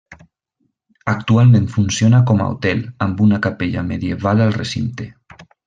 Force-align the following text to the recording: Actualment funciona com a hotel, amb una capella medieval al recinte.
Actualment 1.13 1.67
funciona 1.75 2.23
com 2.31 2.41
a 2.45 2.49
hotel, 2.55 2.83
amb 3.09 3.23
una 3.29 3.41
capella 3.47 3.87
medieval 3.93 4.43
al 4.49 4.59
recinte. 4.59 5.11